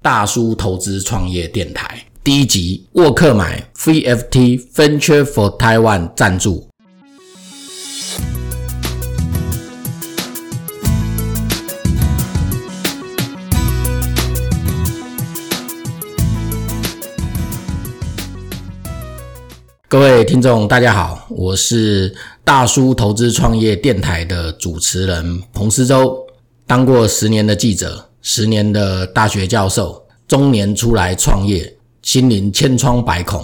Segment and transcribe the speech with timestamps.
[0.00, 6.68] 大叔投资创业电台第一集，沃克买 VFT Venture for Taiwan 赞助。
[19.88, 26.24] 各位听众，大家好，我是大叔投资创业电台的主持人彭思周，
[26.68, 33.42] 当过十年的记者，十年的大学教授，中年出来创业，心灵千疮百孔，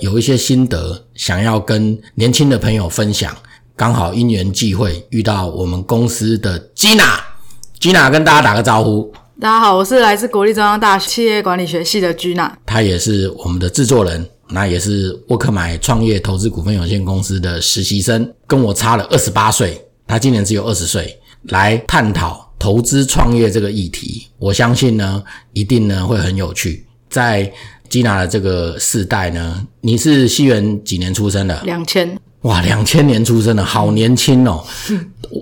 [0.00, 3.34] 有一些心得想要跟年轻的朋友分享。
[3.74, 9.10] 刚好因缘际会遇到我们公司的 Gina，Gina 跟大家打个招呼。
[9.40, 14.28] 大家好，我是来自国立中央大学企业管理学系的 Gina，他也是我们的制作人。
[14.50, 24.26] 那也是沃克买创业投资股份有限公司的实习生，跟我差了二十八岁，他今年只有二十岁，来探讨投资创业这个议题。
[24.38, 26.84] 我相信呢，一定呢会很有趣。
[27.08, 27.50] 在
[27.88, 31.62] 基娜的这个世代呢，你是西元几年出生的？
[31.64, 32.18] 两千。
[32.42, 34.64] 哇，两千年出生的，好年轻哦。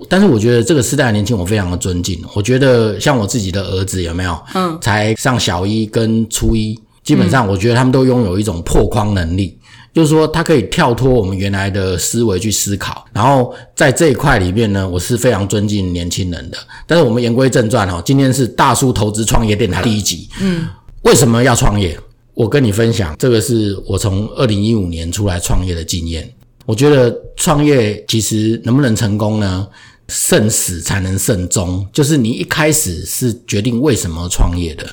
[0.08, 2.18] 但是我觉得这个世代的年轻，我非常的尊敬。
[2.34, 4.38] 我觉得像我自己的儿子有没有？
[4.54, 6.78] 嗯，才上小一跟初一。
[7.02, 9.58] 基本上，我觉得他们都拥有一种破框能力，
[9.94, 13.04] 就是说，他可以跳脱我们原来的思维去思考。
[13.12, 16.58] 然后在这一块里面呢，我是非常尊敬年轻人的。
[16.84, 20.28] 但是我们言归正传哈，今天是大叔投资创业电台第一集。
[20.40, 20.66] 嗯，
[21.02, 21.96] 为什么要创业？
[22.34, 26.28] 我跟你分享，这个是我从二零一五年出来创业的经验。
[26.66, 29.68] 我觉得创业其实能不能成功呢？
[30.08, 34.86] 慎始才能慎终，就是你一开始是决定为什么创业的，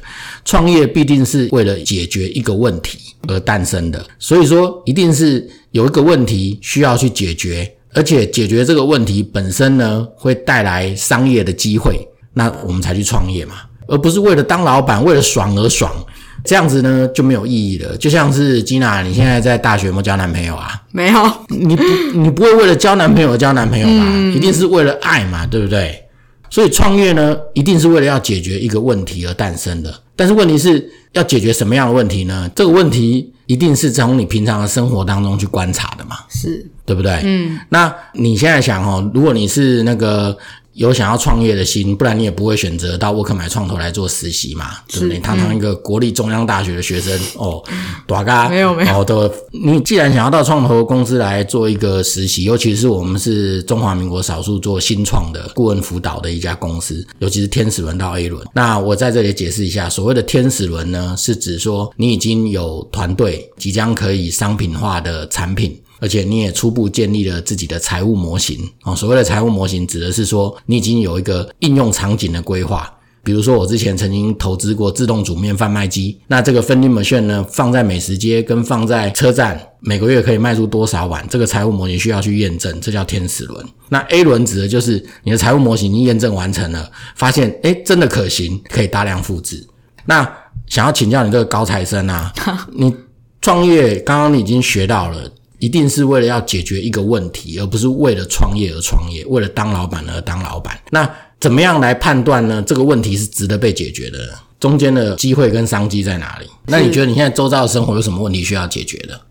[0.46, 13.56] 创业必定是为了解决一个问题而诞生的，所以说一定是有一个问题需要去解决，而且解决这个问题本身呢会带来商业的机会，那我们才去创业嘛，
[13.88, 15.94] 而不是为了当老板，为了爽而爽。
[16.44, 20.82] 这样子呢就没有意义了，就像是吉娜，你现在在大学有没有交男朋友啊？
[20.92, 24.12] 没有，你不，你不会为了交男朋友交男朋友吧？
[24.36, 26.04] 一定是为了爱嘛，对不对？
[26.50, 29.94] 所以创业呢，一定是为了要解决一个问题而诞生的。
[30.16, 32.50] 但是问题是要解决什么样的问题呢？
[32.56, 37.22] 这个问题一定是从你平常的生活当中去观察的嘛，是对不对？
[37.24, 40.36] 嗯，那你现在想哦，如果你是那个。
[40.74, 45.20] 有想要创业的心，不然你也不会选择到沃克买创投来做实习嘛，对不对？
[45.20, 47.62] 堂堂一个国立中央大学的学生哦，
[48.08, 49.32] 大家没有没有的。
[49.52, 58.46] 你既然想要到创投公司来做一个实习，尤其是我们是中华民国少数做新创的顾问辅导的一家公司，尤其是天使轮到 A 轮。
[58.54, 65.78] 那我在这里解释一下，所谓的天使轮呢，是指说你已经有团队，即将可以商品化的产品。
[66.02, 68.94] 而且你也初步建立了自己的财务模型啊。
[68.94, 72.94] 所谓的财务模型，指的是说你已经有一个应用场景的规划。
[73.24, 81.24] 比如说，我之前曾经投资过自动煮面贩卖机，那这个 vending machine 呢，放在美食街跟放在车站，每个月可以卖出多少碗？
[81.30, 83.64] 这个财务模型需要去验证，这叫天使轮。
[83.90, 89.68] 那 A 轮指的就是你的财务模型已经验证完成了，发现哎真的可行，可以大量复制。
[90.08, 90.28] 那
[90.66, 92.34] 想要请教你这个高材生啊，
[92.74, 92.92] 你
[93.40, 95.32] 创业刚刚你已经学到了。
[95.62, 100.78] 一定是为了要解决一个问题，而不是为了创业而创业，为了当老板而当老板。
[100.90, 101.08] 那
[101.40, 102.62] 怎么样来判断呢？
[102.66, 104.18] 这个问题是值得被解决的，
[104.60, 106.48] 中间的机会跟商机在哪里？
[106.66, 109.22] 那你觉得你现在周遭的生活有什么问题需要解决的？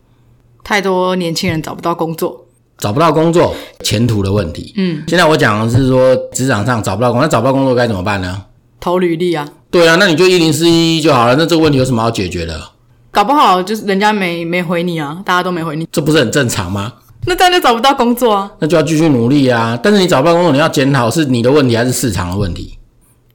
[0.62, 2.46] 太多年轻人找不到工作，
[2.78, 3.52] 找不到工作，
[3.82, 4.72] 前途的问题。
[4.76, 8.44] 嗯，现在我讲的是说职场上找不到工作，那找不到工作该怎么办呢？
[8.78, 9.48] 投履历啊。
[9.68, 11.34] 对啊，那你就一零四一就好了。
[11.36, 12.60] 那这个问题有什么好解决的？
[13.20, 16.90] 搞不好就是人家没没回你啊，大家都没回你，这不是很正常吗？
[17.26, 19.78] 那这样就找不到工作啊，那就要继续努力啊。
[19.82, 22.78] 但是你找不到工作，你要检讨是你的问题还是市场的问题，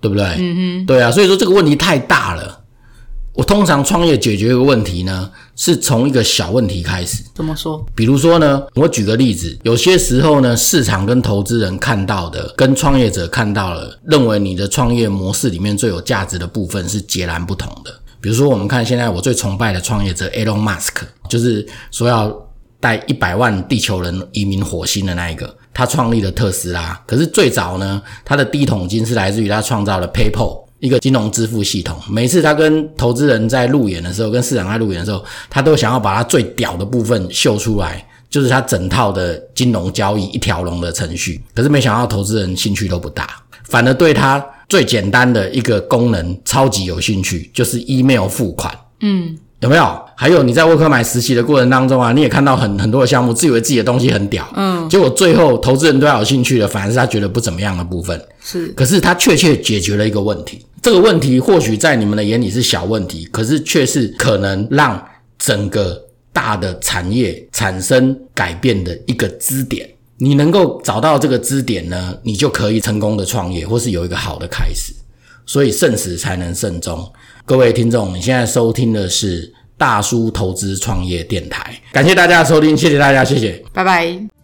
[0.01, 0.25] 对不对？
[0.40, 1.12] 嗯哼，对啊。
[1.12, 2.62] 所以说这个问题太大了。
[3.35, 7.23] 我通常创业解决一个问题呢，是从一个小问题开始。
[7.35, 7.85] 怎么说？
[7.94, 17.94] 比如说呢，我举个例子，有些时候呢，市场跟投资人看到的，跟创业者看到了，认为你的创业模式里面最有价值的部分是截然不同的。
[18.25, 22.35] 比如说，我们看现在我最崇拜的创业者 Elon Musk，就是说要
[22.79, 26.99] 带一百万地球人移民火星的那一个，他创立了特斯拉。
[27.05, 31.95] 可是最早呢，他的第一桶金是来自于他创造了 PayPal 一个金融支付系统。
[32.09, 41.43] 每次他跟投资人在路演的时候，跟市场在路演的时候，他都想要把他最屌的部分秀出来，就是他整套的金融交易一条龙的程序。
[41.53, 43.29] 可是没想到投资人兴趣都不大，
[43.66, 44.43] 反而对他。
[44.67, 48.73] 最简单的一个功能，超级有兴趣，就是 email 付款。
[49.02, 50.02] 嗯，有没有？
[50.17, 54.47] 还有你在沃克买实习的过程当中啊，你也看到很很多的项目，自以为自己的东西很屌。
[54.56, 58.20] 嗯，结果最后投资人都要有兴趣的，反而是他觉得不怎么样的部分。
[58.41, 60.66] 是，可是他确切解决了一个问题。
[60.82, 65.03] 这个问题或许在你们的眼里是小问题，可是却是可能让
[65.38, 66.02] 整个
[66.32, 69.90] 大的产业产生改变的一个支点。
[70.17, 74.94] 你能够找到这个支点呢，你就可以成功的创业，或是有一个好的开始。
[75.47, 77.08] 所以慎始才能慎终。
[77.46, 84.34] 各位听众，你现在收听的是大叔投资创业电台，感谢大家的收听，谢谢大家，谢谢，拜拜。